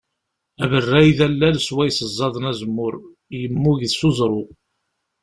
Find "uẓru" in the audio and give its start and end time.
4.07-4.43